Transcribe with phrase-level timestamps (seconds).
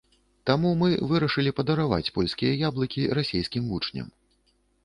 [0.49, 4.13] Таму мы вырашылі падараваць польскія яблыкі расейскім вучням.